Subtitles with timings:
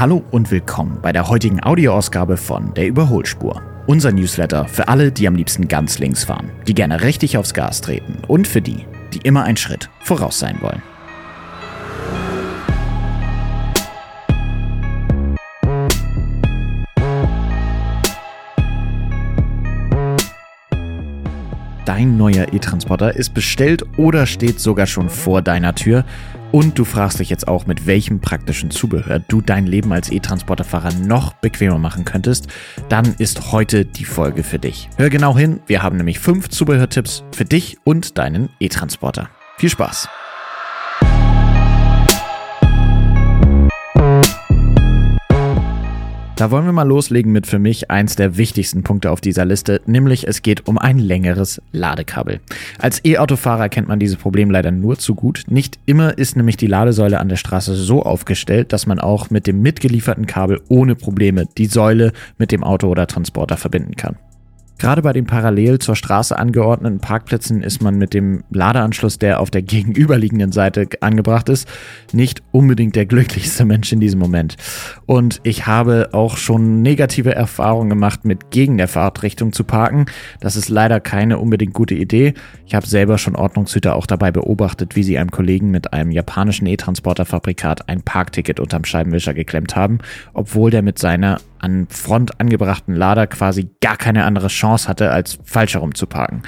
[0.00, 3.60] Hallo und willkommen bei der heutigen Audioausgabe von Der Überholspur.
[3.86, 7.82] Unser Newsletter für alle, die am liebsten ganz links fahren, die gerne richtig aufs Gas
[7.82, 10.82] treten und für die, die immer einen Schritt voraus sein wollen.
[21.90, 26.04] Dein neuer E-Transporter ist bestellt oder steht sogar schon vor deiner Tür
[26.52, 30.92] und du fragst dich jetzt auch, mit welchem praktischen Zubehör du dein Leben als E-Transporterfahrer
[31.04, 32.46] noch bequemer machen könntest,
[32.88, 34.88] dann ist heute die Folge für dich.
[34.98, 39.28] Hör genau hin, wir haben nämlich fünf Zubehörtipps für dich und deinen E-Transporter.
[39.58, 40.08] Viel Spaß!
[46.40, 49.82] Da wollen wir mal loslegen mit für mich eins der wichtigsten Punkte auf dieser Liste,
[49.84, 52.40] nämlich es geht um ein längeres Ladekabel.
[52.78, 55.44] Als E-Autofahrer kennt man dieses Problem leider nur zu gut.
[55.48, 59.46] Nicht immer ist nämlich die Ladesäule an der Straße so aufgestellt, dass man auch mit
[59.46, 64.16] dem mitgelieferten Kabel ohne Probleme die Säule mit dem Auto oder Transporter verbinden kann.
[64.80, 69.50] Gerade bei den parallel zur Straße angeordneten Parkplätzen ist man mit dem Ladeanschluss, der auf
[69.50, 71.68] der gegenüberliegenden Seite angebracht ist,
[72.12, 74.56] nicht unbedingt der glücklichste Mensch in diesem Moment.
[75.04, 80.06] Und ich habe auch schon negative Erfahrungen gemacht, mit gegen der Fahrtrichtung zu parken.
[80.40, 82.32] Das ist leider keine unbedingt gute Idee.
[82.64, 86.66] Ich habe selber schon Ordnungshüter auch dabei beobachtet, wie sie einem Kollegen mit einem japanischen
[86.66, 89.98] E-Transporter-Fabrikat ein Parkticket unterm Scheibenwischer geklemmt haben,
[90.32, 95.38] obwohl der mit seiner an Front angebrachten Lader quasi gar keine andere Chance hatte, als
[95.44, 96.42] falsch herum zu parken.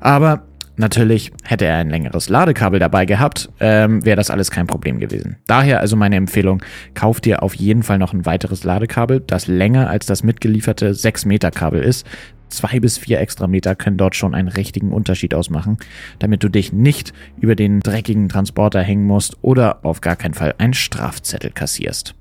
[0.00, 0.44] Aber
[0.80, 5.36] Natürlich hätte er ein längeres Ladekabel dabei gehabt, ähm, wäre das alles kein Problem gewesen.
[5.46, 6.62] Daher also meine Empfehlung,
[6.94, 11.26] kauf dir auf jeden Fall noch ein weiteres Ladekabel, das länger als das mitgelieferte 6
[11.26, 12.06] Meter Kabel ist.
[12.48, 15.76] Zwei bis vier extra Meter können dort schon einen richtigen Unterschied ausmachen,
[16.18, 20.54] damit du dich nicht über den dreckigen Transporter hängen musst oder auf gar keinen Fall
[20.56, 22.14] einen Strafzettel kassierst.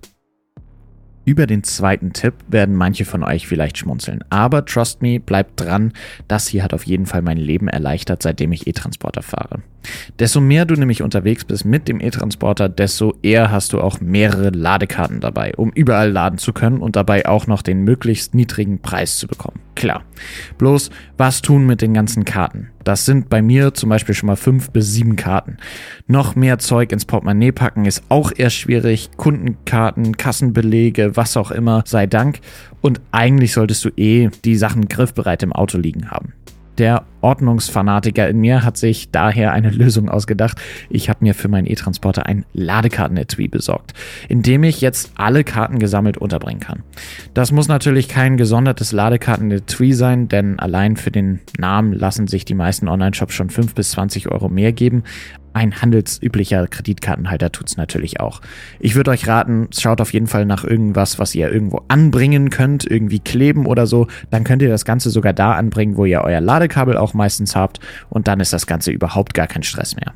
[1.25, 4.23] Über den zweiten Tipp werden manche von euch vielleicht schmunzeln.
[4.29, 5.93] Aber trust me, bleibt dran.
[6.27, 9.61] Das hier hat auf jeden Fall mein Leben erleichtert, seitdem ich E-Transporter fahre.
[10.17, 14.49] Desto mehr du nämlich unterwegs bist mit dem E-Transporter, desto eher hast du auch mehrere
[14.49, 19.17] Ladekarten dabei, um überall laden zu können und dabei auch noch den möglichst niedrigen Preis
[19.17, 19.59] zu bekommen.
[19.75, 20.03] Klar.
[20.57, 22.69] Bloß, was tun mit den ganzen Karten?
[22.89, 25.57] Das sind bei mir zum Beispiel schon mal fünf bis sieben Karten.
[26.07, 29.11] Noch mehr Zeug ins Portemonnaie packen ist auch eher schwierig.
[29.15, 32.39] Kundenkarten, Kassenbelege, was auch immer, sei Dank.
[32.81, 36.33] Und eigentlich solltest du eh die Sachen griffbereit im Auto liegen haben.
[36.79, 40.61] Der Ordnungsfanatiker in mir hat sich daher eine Lösung ausgedacht.
[40.89, 43.93] Ich habe mir für meinen E-Transporter ein Ladekarten-Etui besorgt,
[44.29, 46.83] in dem ich jetzt alle Karten gesammelt unterbringen kann.
[47.33, 52.55] Das muss natürlich kein gesondertes Ladekarten-Etui sein, denn allein für den Namen lassen sich die
[52.55, 55.03] meisten Online-Shops schon 5 bis 20 Euro mehr geben.
[55.59, 58.39] Ein handelsüblicher Kreditkartenhalter tut's natürlich auch.
[58.79, 62.89] Ich würde euch raten, schaut auf jeden Fall nach irgendwas, was ihr irgendwo anbringen könnt,
[62.89, 64.07] irgendwie kleben oder so.
[64.29, 67.81] Dann könnt ihr das Ganze sogar da anbringen, wo ihr euer Ladekabel auch meistens habt.
[68.09, 70.13] Und dann ist das Ganze überhaupt gar kein Stress mehr.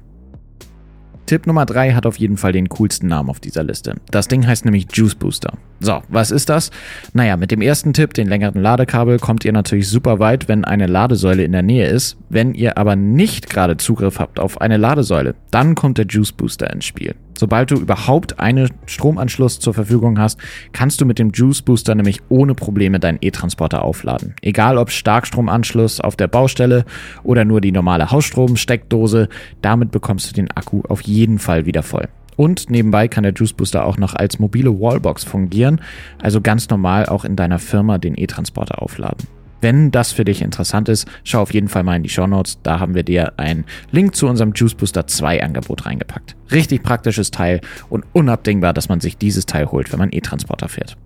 [1.25, 3.95] Tipp Nummer 3 hat auf jeden Fall den coolsten Namen auf dieser Liste.
[4.11, 5.57] Das Ding heißt nämlich Juice Booster.
[5.83, 6.71] So, was ist das?
[7.11, 10.87] Naja, mit dem ersten Tipp, den längeren Ladekabel, kommt ihr natürlich super weit, wenn eine
[10.87, 12.15] Ladesäule in der Nähe ist.
[12.29, 16.71] Wenn ihr aber nicht gerade Zugriff habt auf eine Ladesäule, dann kommt der Juice Booster
[16.71, 17.15] ins Spiel.
[17.37, 20.39] Sobald du überhaupt einen Stromanschluss zur Verfügung hast,
[20.71, 24.35] kannst du mit dem Juice Booster nämlich ohne Probleme deinen E-Transporter aufladen.
[24.41, 26.85] Egal ob Starkstromanschluss auf der Baustelle
[27.23, 29.27] oder nur die normale Hausstromsteckdose,
[29.61, 32.07] damit bekommst du den Akku auf jeden Fall wieder voll.
[32.35, 35.81] Und nebenbei kann der Juice Booster auch noch als mobile Wallbox fungieren,
[36.21, 39.27] also ganz normal auch in deiner Firma den E-Transporter aufladen.
[39.61, 42.59] Wenn das für dich interessant ist, schau auf jeden Fall mal in die Show Notes.
[42.63, 46.35] Da haben wir dir einen Link zu unserem Juice Booster 2 Angebot reingepackt.
[46.51, 50.97] Richtig praktisches Teil und unabdingbar, dass man sich dieses Teil holt, wenn man E-Transporter fährt.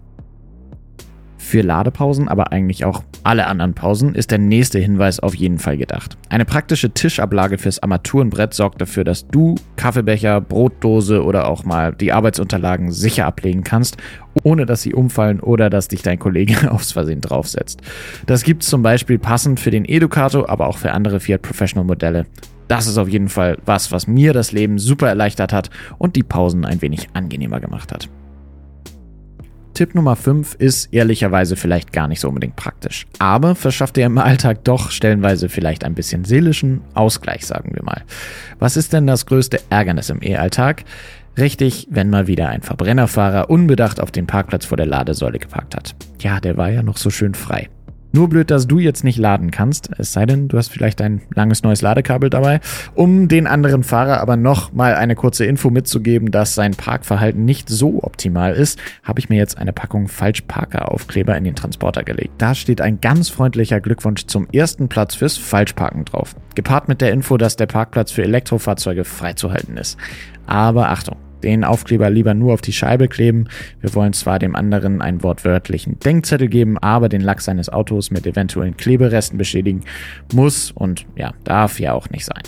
[1.48, 5.78] Für Ladepausen, aber eigentlich auch alle anderen Pausen, ist der nächste Hinweis auf jeden Fall
[5.78, 6.18] gedacht.
[6.28, 12.12] Eine praktische Tischablage fürs Armaturenbrett sorgt dafür, dass du Kaffeebecher, Brotdose oder auch mal die
[12.12, 13.96] Arbeitsunterlagen sicher ablegen kannst,
[14.44, 17.80] ohne dass sie umfallen oder dass dich dein Kollege aufs Versehen draufsetzt.
[18.26, 21.86] Das gibt es zum Beispiel passend für den Educato, aber auch für andere Fiat Professional
[21.86, 22.26] Modelle.
[22.68, 26.24] Das ist auf jeden Fall was, was mir das Leben super erleichtert hat und die
[26.24, 28.10] Pausen ein wenig angenehmer gemacht hat.
[29.78, 34.18] Tipp Nummer 5 ist ehrlicherweise vielleicht gar nicht so unbedingt praktisch, aber verschafft dir im
[34.18, 38.02] Alltag doch stellenweise vielleicht ein bisschen seelischen Ausgleich, sagen wir mal.
[38.58, 40.84] Was ist denn das größte Ärgernis im E-Alltag?
[41.38, 45.94] Richtig, wenn mal wieder ein Verbrennerfahrer unbedacht auf den Parkplatz vor der Ladesäule geparkt hat.
[46.22, 47.70] Ja, der war ja noch so schön frei.
[48.14, 51.22] Nur blöd, dass du jetzt nicht laden kannst, es sei denn, du hast vielleicht ein
[51.36, 52.62] langes neues Ladekabel dabei.
[52.96, 57.70] Um den anderen Fahrer aber noch mal eine kurze Info mitzugeben, dass sein Parkverhalten nicht
[57.70, 62.34] so optimal ist, habe ich mir jetzt eine Packung Falschparker-Aufkleber in den Transporter gelegt.
[62.38, 66.36] Da steht ein ganz freundlicher Glückwunsch zum ersten Platz fürs Falschparken drauf.
[66.56, 69.98] Gepaart mit der Info, dass der Parkplatz für Elektrofahrzeuge freizuhalten ist.
[70.46, 73.48] Aber Achtung, den Aufkleber lieber nur auf die Scheibe kleben.
[73.82, 78.26] Wir wollen zwar dem anderen einen wortwörtlichen Denkzettel geben, aber den Lack seines Autos mit
[78.26, 79.82] eventuellen Kleberesten beschädigen
[80.34, 82.44] muss und ja, darf ja auch nicht sein.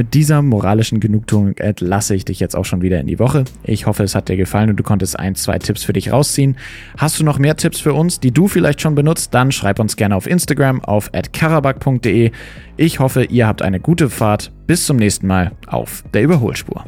[0.00, 3.44] Mit dieser moralischen Genugtuung entlasse ich dich jetzt auch schon wieder in die Woche.
[3.64, 6.56] Ich hoffe, es hat dir gefallen und du konntest ein, zwei Tipps für dich rausziehen.
[6.96, 9.96] Hast du noch mehr Tipps für uns, die du vielleicht schon benutzt, dann schreib uns
[9.96, 12.30] gerne auf Instagram auf karabak.de.
[12.78, 14.52] Ich hoffe, ihr habt eine gute Fahrt.
[14.66, 16.86] Bis zum nächsten Mal auf der Überholspur.